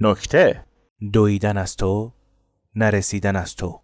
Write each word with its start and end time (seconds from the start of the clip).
نکته. 0.00 0.64
دویدن 1.12 1.56
از 1.56 1.76
تو 1.76 2.12
نرسیدن 2.74 3.36
از 3.36 3.56
تو. 3.56 3.80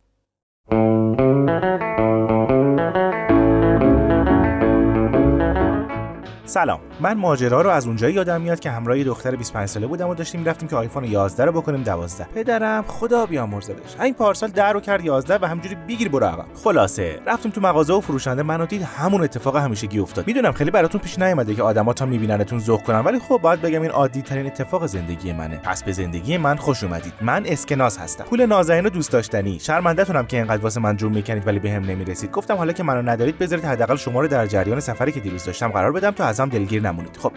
سلام 6.51 6.81
من 7.01 7.19
ماجرا 7.19 7.61
رو 7.61 7.71
از 7.71 7.87
اونجایی 7.87 8.15
یادم 8.15 8.41
میاد 8.41 8.61
که 8.61 8.71
همراه 8.71 9.05
دختر 9.05 9.37
25 9.37 9.69
ساله 9.69 9.87
بودم 9.87 10.09
و 10.09 10.15
داشتیم 10.15 10.45
رفتیم 10.45 10.69
که 10.69 10.77
آیفون 10.77 11.05
11 11.05 11.45
رو 11.45 11.53
بکنیم 11.53 11.83
12 11.83 12.25
پدرم 12.25 12.85
خدا 12.87 13.27
بیامرزدش 13.27 14.01
این 14.01 14.15
پارسال 14.15 14.51
در 14.51 14.73
رو 14.73 14.81
کرد 14.81 15.05
11 15.05 15.39
و 15.43 15.45
همجوری 15.45 15.75
بگیر 15.75 16.09
برو 16.09 16.27
عقب. 16.27 16.45
خلاصه 16.65 17.19
رفتیم 17.27 17.53
تو 17.53 17.61
مغازه 17.61 17.93
و 17.93 18.01
فروشنده 18.01 18.43
منو 18.43 18.67
دید 18.67 18.83
همون 18.83 19.23
اتفاق 19.23 19.57
همیشگی 19.57 19.99
افتاد. 19.99 20.27
می‌دونم 20.27 20.53
خیلی 20.53 20.71
براتون 20.71 21.01
پیش 21.01 21.19
نیومده 21.19 21.55
که 21.55 21.63
آدما 21.63 21.93
تا 21.93 22.07
میبیننتون 22.07 22.59
ذوق 22.59 22.83
کنن 22.83 22.99
ولی 23.01 23.19
خب 23.19 23.39
باید 23.43 23.61
بگم 23.61 23.83
این 23.83 23.91
عادی 23.91 24.23
ترین 24.23 24.47
اتفاق 24.47 24.87
زندگی 24.87 25.33
منه. 25.33 25.57
پس 25.57 25.83
به 25.83 25.93
زندگی 25.93 26.37
من 26.37 26.57
خوش 26.57 26.85
اومدید. 26.85 27.13
من 27.21 27.47
اسکناس 27.47 27.99
هستم. 27.99 28.25
پول 28.25 28.47
نازنین 28.47 28.87
و 28.87 28.89
دوست 28.89 29.13
داشتنی. 29.13 29.59
شرمندهتونم 29.61 30.27
که 30.27 30.37
اینقدر 30.37 30.63
واسه 30.63 30.81
من 30.81 30.97
جون 30.97 31.13
می‌کنید 31.13 31.47
ولی 31.47 31.59
بهم 31.59 31.83
به 31.83 31.89
نمی‌رسید. 31.95 32.31
گفتم 32.31 32.55
حالا 32.55 32.73
که 32.73 32.83
منو 32.83 33.11
ندارید 33.11 33.39
بذارید 33.39 33.65
حداقل 33.65 33.97
شما 33.97 34.21
رو 34.21 34.29
در 34.29 34.47
جریان 34.47 34.81
سفری 34.81 35.13
که 35.13 35.21
دیروز 35.21 35.45
داشتم 35.45 35.69
قرار 35.69 35.93
بدم 35.93 36.11
تا 36.11 36.25
ازم 36.41 36.49
دلگیر 36.51 36.83
نمونید. 36.83 37.17
خب 37.17 37.33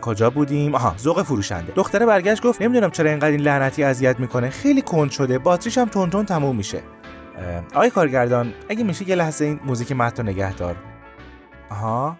کجا 0.00 0.30
بودیم؟ 0.30 0.74
آها 0.74 0.94
ذوق 0.98 1.22
فروشنده. 1.22 1.72
دختره 1.72 2.06
برگشت 2.06 2.42
گفت 2.42 2.62
نمی‌دونم 2.62 2.90
چرا 2.90 3.10
اینقدر 3.10 3.30
این 3.30 3.40
لعنتی 3.40 3.84
اذیت 3.84 4.20
می‌کنه. 4.20 4.50
خیلی 4.50 4.82
کند 4.82 5.10
شده 5.10 5.38
باتریش 5.38 5.78
هم 5.78 5.88
تون 5.88 6.10
تون 6.10 6.24
تموم 6.24 6.56
میشه. 6.56 6.80
آقای 7.74 7.90
کارگردان 7.90 8.52
اگه 8.68 8.84
میشه 8.84 9.08
یه 9.08 9.14
لحظه 9.14 9.44
این 9.44 9.60
موزیک 9.64 9.92
متن 9.92 10.28
نگه 10.28 10.54
دار. 10.54 10.76
آها 11.70 12.16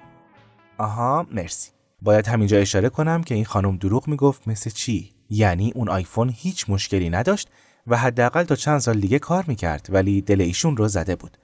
آها 0.79 1.27
مرسی. 1.33 1.71
باید 2.03 2.27
همینجا 2.27 2.59
اشاره 2.59 2.89
کنم 2.89 3.23
که 3.23 3.35
این 3.35 3.45
خانم 3.45 3.77
دروغ 3.77 4.09
می‌گفت 4.09 4.49
مثل 4.49 4.71
چی؟ 4.71 5.13
یعنی 5.31 5.73
اون 5.75 5.89
آیفون 5.89 6.33
هیچ 6.37 6.71
مشکلی 6.71 7.11
نداشت 7.11 7.49
و 7.87 7.97
حداقل 7.97 8.45
تا 8.45 8.57
چند 8.57 8.79
سال 8.79 9.01
دیگه 9.01 9.19
کار 9.19 9.45
می‌کرد 9.47 9.87
ولی 9.89 10.21
دل 10.23 10.41
ایشون 10.41 10.77
رو 10.77 10.89
زده 10.89 11.17
بود. 11.17 11.37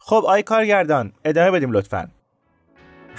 خب 0.00 0.24
آی 0.26 0.42
کارگردان 0.42 1.12
ادامه 1.24 1.50
بدیم 1.50 1.72
لطفاً. 1.72 2.08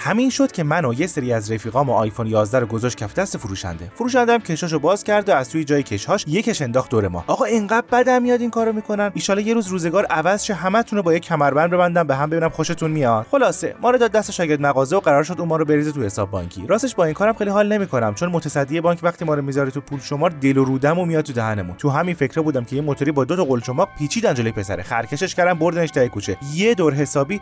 همین 0.00 0.30
شد 0.30 0.52
که 0.52 0.62
من 0.62 0.84
و 0.84 0.94
یه 0.94 1.06
سری 1.06 1.32
از 1.32 1.52
رفیقام 1.52 1.90
و 1.90 1.92
آیفون 1.92 2.26
11 2.26 2.58
رو 2.58 2.66
گذاشت 2.66 2.96
کف 2.96 3.14
دست 3.14 3.36
فروشنده. 3.36 3.90
فروشنده 3.94 4.32
هم 4.32 4.40
کشاشو 4.40 4.78
باز 4.78 5.04
کرد 5.04 5.28
و 5.28 5.32
از 5.32 5.50
توی 5.50 5.64
جای 5.64 5.82
کشهاش 5.82 6.24
یکش 6.28 6.62
انداخت 6.62 6.90
دور 6.90 7.08
ما. 7.08 7.24
آقا 7.26 7.44
اینقدر 7.44 7.86
بدم 7.92 8.22
میاد 8.22 8.40
این 8.40 8.50
کارو 8.50 8.72
می‌کنن؟ 8.72 9.10
ایشالا 9.14 9.40
یه 9.40 9.54
روز 9.54 9.66
روزگار 9.68 10.04
عوض 10.04 10.44
شه 10.44 10.54
همتون 10.54 10.96
رو 10.96 11.02
با 11.02 11.12
یه 11.12 11.18
کمربند 11.18 11.70
ببندم 11.70 12.06
به 12.06 12.16
هم 12.16 12.30
ببینم 12.30 12.48
خوشتون 12.48 12.90
میاد. 12.90 13.26
خلاصه 13.30 13.74
ما 13.82 13.90
رو 13.90 13.98
داد 13.98 14.10
دست 14.10 14.30
شاگرد 14.30 14.60
مغازه 14.60 14.96
و 14.96 15.00
قرار 15.00 15.22
شد 15.22 15.36
اون 15.38 15.48
ما 15.48 15.56
رو 15.56 15.64
بریزه 15.64 15.92
تو 15.92 16.02
حساب 16.02 16.30
بانکی. 16.30 16.66
راستش 16.66 16.94
با 16.94 17.04
این 17.04 17.14
کارم 17.14 17.32
خیلی 17.32 17.50
حال 17.50 17.72
نمی‌کنم 17.72 18.14
چون 18.14 18.28
متصدی 18.28 18.80
بانک 18.80 18.98
وقتی 19.02 19.24
ما 19.24 19.34
رو 19.34 19.42
می‌ذاره 19.42 19.70
تو 19.70 19.80
پول 19.80 20.00
شمار 20.00 20.30
دل 20.30 20.58
و 20.58 20.64
رودم 20.64 20.98
و 20.98 21.04
میاد 21.04 21.24
تو 21.24 21.32
دهنمون. 21.32 21.76
تو 21.76 21.90
همین 21.90 22.14
فکر 22.14 22.40
بودم 22.40 22.64
که 22.64 22.76
یه 22.76 22.82
موتوری 22.82 23.12
با 23.12 23.24
دو 23.24 23.36
تا 23.36 23.44
قلچماق 23.44 23.88
پیچیدن 23.98 24.34
جلوی 24.34 24.52
پسره. 24.52 24.82
خرکشش 24.82 25.34
کردن 25.34 25.54
بردنش 25.54 25.90
تا 25.90 26.08
کوچه. 26.08 26.36
یه 26.54 26.74
دور 26.74 26.94
حسابی 26.94 27.40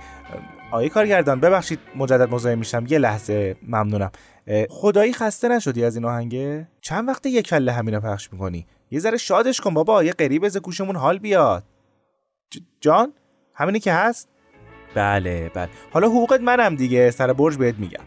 آقای 0.71 0.89
کارگردان 0.89 1.41
ببخشید 1.41 1.79
مجدد 1.97 2.31
مزاحم 2.31 2.59
میشم. 2.59 2.87
یه 2.89 2.99
لحظه 2.99 3.57
ممنونم. 3.63 4.11
خدایی 4.71 5.13
خسته 5.13 5.49
نشدی 5.49 5.85
از 5.85 5.97
این 5.97 6.05
آهنگه؟ 6.05 6.69
چند 6.81 7.09
وقت 7.09 7.27
یه 7.27 7.43
کله 7.43 7.73
همینا 7.73 8.01
پخش 8.01 8.33
می‌کنی؟ 8.33 8.67
یه 8.91 9.01
ذره 9.01 9.17
شادش 9.17 9.61
کن 9.61 9.75
بابا. 9.75 10.05
یه 10.05 10.13
قریب 10.13 10.45
از 10.45 10.57
گوشمون 10.57 10.97
حال 10.97 11.19
بیاد. 11.19 11.65
جان 12.81 13.13
همینی 13.55 13.81
که 13.81 13.93
هست؟ 13.93 14.29
بله 14.95 15.51
بله. 15.55 15.69
حالا 15.93 16.09
حقوقت 16.09 16.41
منم 16.41 16.75
دیگه. 16.75 17.11
سر 17.11 17.33
برج 17.33 17.57
بهت 17.57 17.75
میگم. 17.79 18.05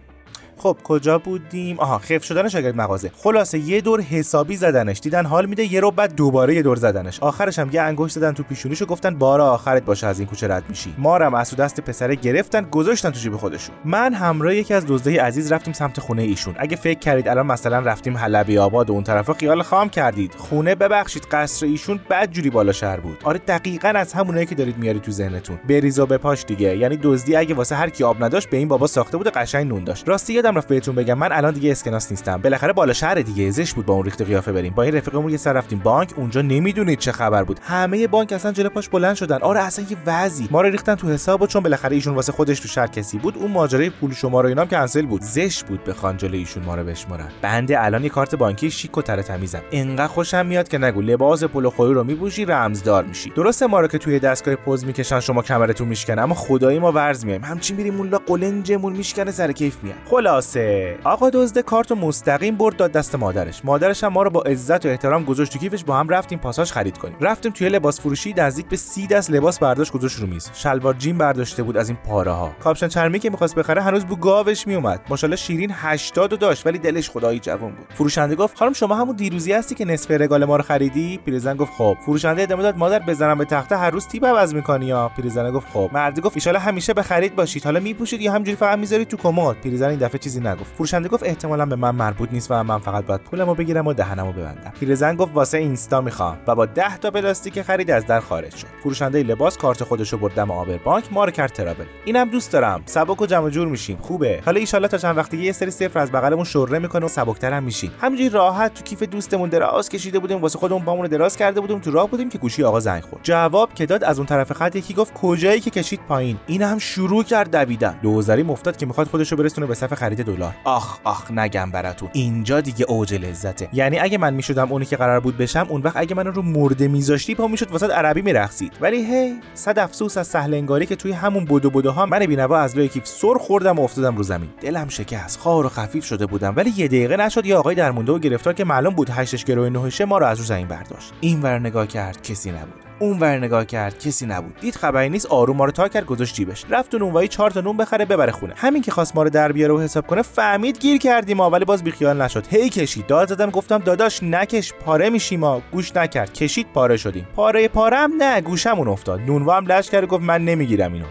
خب 0.60 0.78
کجا 0.84 1.18
بودیم؟ 1.18 1.80
آها 1.80 1.98
خف 1.98 2.24
شدن 2.24 2.48
شاگرد 2.48 2.76
مغازه. 2.76 3.12
خلاصه 3.24 3.60
یه 3.60 3.82
دور 3.82 4.02
حسابی 4.02 4.56
زدنش. 4.56 5.00
دیدن 5.00 5.26
حال 5.26 5.46
میده 5.46 5.74
یه 5.74 5.80
رو 5.80 5.92
بعد 5.92 6.16
دوباره 6.16 6.56
یه 6.56 6.62
دور 6.62 6.76
زدنش. 6.76 7.20
آخرش 7.20 7.60
هم 7.60 7.70
یه 7.74 7.82
انگشت 7.82 8.16
زدن 8.16 8.32
تو 8.32 8.44
پیشونیشو 8.44 8.86
گفتن 8.86 9.16
بار 9.16 9.42
آخرت 9.42 9.86
باشه 9.86 10.08
از 10.08 10.20
این 10.20 10.28
کوچه 10.28 10.48
رد 10.48 10.64
میشی. 10.70 10.96
مارم 10.98 11.34
از 11.34 11.56
دست 11.56 11.82
پسره 11.82 12.16
گرفتن 12.16 12.62
گذاشتن 12.62 13.10
تو 13.10 13.20
جیب 13.20 13.38
خودشون. 13.38 13.76
من 13.86 14.14
همراه 14.14 14.56
یکی 14.56 14.74
از 14.74 14.86
دزدای 14.88 15.18
عزیز 15.18 15.52
رفتیم 15.52 15.74
سمت 15.74 16.00
خونه 16.00 16.22
ایشون. 16.22 16.56
اگه 16.58 16.76
فکر 16.76 17.00
کردید 17.00 17.28
الان 17.28 17.46
مثلا 17.46 17.80
رفتیم 17.80 18.18
حلبی 18.18 18.58
آباد 18.58 18.90
و 18.90 18.94
اون 18.94 19.04
طرفا 19.04 19.34
خیال 19.34 19.62
خام 19.62 19.90
کردید. 19.90 20.36
خونه 20.38 20.76
ببخشید 20.76 21.28
قصر 21.32 21.66
ایشون 21.66 22.00
بد 22.10 22.32
جوری 22.32 22.50
بالا 22.50 22.72
شهر 22.72 23.00
بود. 23.00 23.18
آره 23.24 23.40
دقیقا 23.40 23.90
از 23.90 24.14
همونایی 24.14 24.46
که 24.46 24.56
دارید 24.56 24.78
میاری 24.78 25.00
تو 25.00 25.12
ذهنتون. 25.12 25.60
بریز 25.70 26.00
و 26.00 26.06
بپاش 26.06 26.46
دیگه. 26.46 26.78
یعنی 26.78 26.98
دزدی 26.98 27.36
اگه 27.36 27.56
واسه 27.56 27.76
هر 27.76 27.90
کی 27.90 28.04
آب 28.04 28.24
نداشت 28.24 28.50
به 28.50 28.58
این 28.58 28.68
بابا 28.68 28.88
ساخته 28.88 29.18
بود 29.18 29.28
قشنگ 29.28 29.68
نون 29.68 29.84
داشت. 29.84 30.10
راستی 30.10 30.42
یادم 30.50 30.58
رفت 30.58 30.68
بهتون 30.68 30.96
بگم. 30.96 31.18
من 31.18 31.32
الان 31.32 31.54
دیگه 31.54 31.72
اسکناس 31.72 32.12
نیستم. 32.12 32.38
بالاخره 32.38 32.74
بالا 32.74 32.94
شهر 32.94 33.16
دیگه. 33.16 33.52
زشت 33.52 33.74
بود 33.74 33.86
با 33.86 33.94
اون 33.94 34.04
ریخت 34.04 34.22
قیافه 34.22 34.52
بریم. 34.52 34.74
با 34.74 34.84
این 34.84 34.96
رفیقمون 34.96 35.32
یه 35.32 35.38
سر 35.38 35.54
رفتیم 35.54 35.80
بانک. 35.80 36.14
اونجا 36.16 36.42
نمی‌دونید 36.42 37.00
چه 37.00 37.12
خبر 37.12 37.44
بود. 37.44 37.60
همه 37.64 38.08
بانک 38.08 38.34
اصلا 38.34 38.52
جلو 38.52 38.70
پاش 38.70 38.90
بلند 38.90 39.16
شدن. 39.16 39.38
آره 39.38 39.60
اصلا 39.60 39.86
یه 39.90 39.98
وضعی. 40.06 40.48
ما 40.52 40.62
رو 40.62 40.70
ریختن 40.70 40.96
تو 40.96 41.08
حساب 41.08 41.46
چون 41.46 41.64
بالاخره 41.64 41.96
ایشون 41.96 42.16
واسه 42.16 42.32
خودش 42.32 42.60
تو 42.60 42.68
شهر 42.68 42.88
کسی 42.88 43.18
بود 43.18 43.38
اون 43.38 43.52
ماجرای 43.52 43.90
پول 43.90 44.14
شمار 44.14 44.42
و 44.42 44.48
اینام 44.48 44.68
کنسل 44.68 45.06
بود. 45.06 45.22
زشت 45.22 45.64
بود 45.64 45.84
بخوان 45.84 46.18
جلو 46.18 46.36
ایشون 46.36 46.64
ما 46.64 46.76
رو 46.76 46.84
بشمرن 46.84 47.28
بنده 47.42 47.86
الان 47.86 48.04
یه 48.04 48.10
کارت 48.10 48.36
بانکی 48.36 48.72
شیک 48.72 48.98
و 48.98 49.02
تر 49.02 49.16
و 49.16 49.24
تمیزم. 49.24 49.62
انقدر 49.72 50.08
خوشم 50.08 50.46
میاد 50.46 50.68
که 50.68 50.78
نگو. 50.78 51.02
لباس 51.02 51.44
پلو 51.44 51.70
خوری 51.70 51.94
رو 51.94 52.04
میپوشی 52.04 52.46
رمزدار 52.46 53.04
میشی. 53.04 53.30
درسته 53.30 53.68
ما 53.68 53.80
رو 53.80 53.88
که 53.88 53.98
توی 53.98 54.20
دستگاه 54.20 54.56
پوز 54.56 54.86
می‌کشن 54.86 55.20
شما 55.20 55.42
کمرتون 55.42 55.88
میشکنه 55.88 56.22
اما 56.22 56.36
خدایی 56.36 56.80
ما 56.80 56.92
ورز 56.92 57.26
میایم. 57.26 57.44
همچین 57.44 57.78
میریم 57.78 57.94
مولا 57.96 58.18
قلنجمون 58.18 58.94
میشکنه 58.94 59.32
سر 59.32 59.52
کیف 59.52 59.78
میاد 59.84 59.98
خلاصه. 60.40 60.98
آقا 61.04 61.30
دزد 61.30 61.60
کارتو 61.60 61.96
مستقیم 61.96 62.56
برد 62.56 62.76
داد 62.78 62.92
دست 62.92 63.16
مادرش. 63.16 63.62
مادرش 63.66 64.04
هم 64.04 64.14
ما 64.14 64.24
رو 64.24 64.30
با 64.30 64.42
عزت 64.42 64.86
و 64.86 64.90
احترام 64.90 65.24
گذاشت 65.24 65.54
تو 65.54 65.60
کیفش 65.60 65.84
با 65.84 65.98
هم 65.98 66.10
رفتیم 66.10 66.40
پاساژ 66.40 66.72
خرید 66.72 66.98
کنیم. 66.98 67.16
رفتیم 67.22 67.52
توی 67.52 67.70
لباس 67.70 68.02
فروشی 68.02 68.34
نزدیک 68.38 68.66
به 68.66 68.76
سی 68.78 69.08
دست 69.08 69.32
لباس 69.32 69.60
برداشت 69.60 69.92
گذاشت 69.92 70.20
رو 70.20 70.28
میز. 70.28 70.50
شلوار 70.54 70.94
جین 70.94 71.18
برداشته 71.18 71.64
بود 71.64 71.78
از 71.78 71.90
این 71.90 71.98
پاره 72.08 72.32
ها 72.32 72.52
کاپشن 72.60 72.88
چرمی 72.88 73.20
که 73.20 73.30
می‌خواست 73.30 73.56
بخره 73.56 73.82
هنوز 73.82 74.06
بو 74.06 74.16
گاوش 74.16 74.68
میومد 74.68 75.02
ماشاءالله 75.10 75.36
شیرین 75.36 75.72
80 75.74 76.40
داشت 76.40 76.68
ولی 76.68 76.78
دلش 76.78 77.10
خدایی 77.10 77.40
جوان 77.40 77.72
بود. 77.72 77.88
فروشنده 77.94 78.36
گفت 78.36 78.58
خانم 78.58 78.74
شما 78.74 78.96
همون 78.96 79.16
دیروزی 79.16 79.54
هستی 79.54 79.76
که 79.76 79.86
نصف 79.86 80.12
رگال 80.12 80.46
ما 80.46 80.56
رو 80.56 80.64
خریدی؟ 80.64 81.20
پیرزن 81.26 81.56
گفت 81.56 81.72
خب. 81.78 81.98
فروشنده 82.06 82.42
ادامه 82.42 82.64
داد 82.64 82.78
مادر 82.78 83.00
بزنم 83.00 83.38
به 83.38 83.46
تخته 83.46 83.78
هر 83.78 83.90
روز 83.90 84.08
تیپ 84.08 84.26
عوض 84.26 84.54
می‌کنی 84.54 84.86
یا؟ 84.86 85.12
پیرزن 85.16 85.52
گفت 85.52 85.68
خب. 85.74 85.90
مرد 85.94 86.20
گفت 86.20 86.48
ان 86.48 86.56
همیشه 86.56 86.94
به 86.94 87.04
خرید 87.04 87.36
باشید 87.36 87.64
حالا 87.64 87.80
میپوشید 87.80 88.22
یا 88.22 88.32
همجوری 88.32 88.56
فقط 88.58 88.80
می‌ذارید 88.80 89.08
تو 89.08 89.18
کمد. 89.18 89.56
پیرزن 89.62 89.90
این 89.90 90.00
دفعه 90.00 90.20
چیزی 90.30 90.40
نگفت. 90.40 90.76
فروشنده 90.76 91.10
گفت 91.10 91.24
احتمالاً 91.24 91.66
به 91.66 91.76
من 91.76 91.96
مربوط 91.96 92.30
نیست 92.32 92.52
و 92.52 92.64
من 92.64 92.80
فقط 92.80 93.06
باید 93.06 93.22
پولمو 93.22 93.54
بگیرم 93.54 93.88
و 93.88 93.94
دهنمو 93.94 94.32
ببندم. 94.32 94.74
پیرزن 94.80 95.16
گفت 95.16 95.32
واسه 95.34 95.58
اینستا 95.58 96.02
می‌خوام. 96.02 96.38
و 96.48 96.56
با 96.56 96.66
10 96.66 96.98
تا 96.98 97.12
پلاستیک 97.12 97.62
خرید 97.62 97.92
از 97.92 98.06
در 98.06 98.20
خارج 98.20 98.56
شد. 98.56 98.68
فروشنده 98.84 99.24
لباس 99.24 99.58
کارت 99.58 99.84
خودشو 99.84 100.18
برد 100.18 100.34
دم 100.34 100.52
آبر 100.52 100.78
بانک 100.78 101.04
ما 101.12 101.26
رو 101.26 101.32
کرد 101.32 101.52
ترابل. 101.52 101.84
اینم 102.06 102.30
دوست 102.30 102.52
دارم. 102.52 102.82
سبک 102.86 103.22
و 103.22 103.26
جمع 103.26 103.50
جور 103.50 103.68
میشیم. 103.68 103.98
خوبه. 103.98 104.42
حالا 104.46 104.62
ان 104.74 104.88
تا 104.88 104.98
چند 104.98 105.18
وقتی 105.18 105.38
یه 105.38 105.52
سری 105.52 105.72
صفر 105.72 106.00
از 106.00 106.12
بغلمون 106.12 106.44
شره 106.44 106.80
می‌کنه 106.80 107.06
و 107.06 107.10
سبکتر 107.10 107.54
هم 107.54 107.64
میشیم. 107.64 107.92
همینجوری 108.02 108.30
راحت 108.30 108.74
تو 108.74 108.84
کیف 108.84 109.04
دوستمون 109.04 109.50
دراز 109.50 109.90
کشیده 109.90 110.20
بودیم. 110.20 110.42
واسه 110.42 110.60
خودمون 110.60 110.82
پامون 110.82 111.08
دراز 111.08 111.38
کرده 111.38 111.62
بودیم. 111.62 111.80
تو 111.80 111.92
راه 111.92 112.10
بودیم 112.10 112.30
که 112.30 112.38
گوشی 112.38 112.64
آقا 112.64 112.80
زنگ 112.80 113.04
خورد. 113.04 113.24
جواب 113.24 113.74
که 113.74 113.86
داد 113.86 114.04
از 114.04 114.20
اون 114.20 114.26
طرف 114.26 114.52
خط 114.52 114.76
یکی 114.76 114.94
گفت 114.94 115.14
کجایی 115.14 115.60
که 115.60 115.70
کشید 115.70 116.00
پایین؟ 116.08 116.38
این 116.48 116.80
شروع 116.80 117.24
کرد 117.24 117.52
دویدن. 117.52 118.00
دوزاری 118.02 118.44
مفتاد 118.44 118.78
که 118.78 118.86
می‌خواد 118.86 119.08
خودشو 119.08 119.36
برسونه 119.36 119.68
به 119.68 119.74
صف 119.74 119.94
دلار. 120.24 120.56
آخ 120.64 121.00
آخ 121.04 121.32
نگم 121.32 121.72
براتون. 121.72 122.10
اینجا 122.14 122.62
دیگه 122.62 122.86
اوج 122.90 123.14
لذته. 123.14 123.70
یعنی 123.74 124.00
اگه 124.00 124.18
من 124.18 124.34
می‌شدم 124.34 124.72
اونی 124.72 124.86
که 124.86 124.98
قرار 124.98 125.20
بود 125.20 125.38
بشم 125.38 125.66
اون 125.70 125.82
وقت 125.82 125.98
اگه 125.98 126.16
من 126.16 126.26
رو 126.26 126.42
مرده 126.42 126.88
میذاشتی 126.88 127.36
پا 127.36 127.48
می‌شد 127.48 127.72
واسه 127.72 127.88
عربی 127.88 128.22
میرقصید. 128.22 128.74
ولی 128.82 128.98
هی 128.98 129.40
صد 129.54 129.80
افسوس 129.80 130.18
از 130.18 130.28
سهل 130.28 130.54
انگاری 130.54 130.86
که 130.86 130.96
توی 130.96 131.12
همون 131.12 131.46
بدو 131.46 131.70
بدو 131.70 131.92
ها 131.92 132.06
من 132.06 132.26
بینوا 132.26 132.58
از 132.58 132.78
لای 132.78 132.88
کیف 132.88 133.08
سر 133.08 133.38
خوردم 133.40 133.80
و 133.80 133.84
افتادم 133.84 134.18
رو 134.18 134.24
زمین. 134.24 134.50
دلم 134.62 134.88
شکست 134.90 135.40
خار 135.40 135.66
و 135.66 135.70
خفیف 135.70 136.06
شده 136.06 136.26
بودم 136.26 136.54
ولی 136.56 136.74
یه 136.78 136.88
دقیقه 136.88 137.18
نشد 137.18 137.46
یه 137.46 137.56
آقای 137.56 137.76
درمونده 137.76 138.12
و 138.12 138.20
گرفتار 138.20 138.54
که 138.54 138.64
معلوم 138.64 138.94
بود 138.94 139.10
هشتش 139.10 139.46
گروه 139.46 139.70
نهشه 139.70 140.06
ما 140.06 140.18
رو 140.18 140.26
از 140.26 140.40
رو 140.40 140.46
زمین 140.46 140.68
برداشت. 140.68 141.14
این 141.22 141.42
ور 141.42 141.60
نگاه 141.60 141.88
کرد 141.88 142.22
کسی 142.22 142.52
نبود. 142.52 142.89
اون 143.00 143.20
ور 143.20 143.38
نگاه 143.38 143.66
کرد 143.66 144.00
کسی 144.00 144.26
نبود. 144.26 144.56
دید 144.56 144.76
خبری 144.76 145.10
نیست 145.10 145.26
آروم 145.26 145.58
ما 145.58 145.66
رو 145.66 145.72
تا 145.72 145.88
کرد 145.88 146.06
گذاشت 146.06 146.36
جیبش. 146.36 146.66
رفت 146.70 146.96
و 146.96 146.98
نونوایی 146.98 147.28
چهار 147.28 147.52
تا 147.52 147.62
نون 147.62 147.78
بخره 147.78 148.06
ببره 148.06 148.32
خونه. 148.32 148.54
همین 148.58 148.82
که 148.82 148.92
خواست 148.92 149.16
ما 149.16 149.24
رو 149.24 149.30
در 149.30 149.52
بیاره 149.52 149.74
و 149.74 149.80
حساب 149.80 150.08
کنه 150.08 150.22
فهمید 150.22 150.80
گیر 150.80 150.98
کردیم 150.98 151.38
ما 151.38 151.50
ولی 151.50 151.66
باز 151.66 151.84
بیخیال 151.84 152.22
نشد. 152.22 152.48
هی 152.48 152.70
کشید. 152.70 153.08
داد 153.08 153.30
زدم 153.30 153.50
گفتم 153.50 153.78
داداش 153.78 154.24
نکش 154.24 154.74
پاره 154.74 155.10
میشیم 155.10 155.40
ما 155.40 155.62
گوش 155.72 155.96
نکرد. 155.96 156.34
کشید 156.34 156.68
پاره 156.74 156.98
شدیم. 156.98 157.28
پاره 157.36 157.68
پاره 157.68 157.98
هم 157.98 158.14
نه 158.20 158.42
گوشمون 158.42 158.88
افتاد. 158.88 159.22
نونوا 159.22 159.58
هم 159.58 159.66
لش 159.66 159.90
کرد 159.90 160.06
گفت 160.06 160.24
من 160.24 160.46
نمی‌گیرم 160.46 160.94
اینو. 160.94 161.06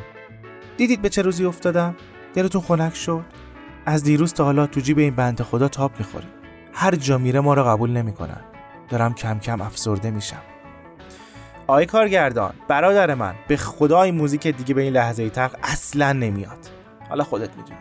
دیدید 0.77 1.03
به 1.03 1.09
چه 1.09 1.23
روزی 1.23 1.45
افتادم؟ 1.45 1.97
دلتون 2.35 2.61
خنک 2.61 2.95
شد؟ 2.95 3.25
از 3.87 4.05
دیروز 4.05 4.33
تا 4.35 4.45
حالا 4.45 4.67
تو 4.67 4.81
جیب 4.81 4.99
این 4.99 5.15
بنده 5.15 5.45
خدا 5.45 5.69
تاپ 5.69 5.93
می‌خوریم 5.99 6.29
هر 6.73 6.95
جا 6.95 7.19
میره 7.19 7.41
ما 7.41 7.55
رو 7.55 7.65
قبول 7.65 7.91
نمی‌کنن. 7.91 8.41
دارم 8.89 9.15
کم 9.15 9.39
کم 9.39 9.61
افسرده 9.61 10.11
میشم. 10.11 10.43
آی 11.71 11.87
کارگردان 11.87 12.55
برادر 12.69 13.15
من 13.15 13.35
به 13.49 13.57
خدای 13.57 14.11
موزیک 14.11 14.47
دیگه 14.47 14.75
به 14.75 14.83
این 14.83 14.93
لحظه 14.93 15.31
تق 15.31 15.57
اصلا 15.63 16.13
نمیاد. 16.13 16.59
حالا 17.09 17.25
خودت 17.25 17.57
می‌دونی. 17.57 17.79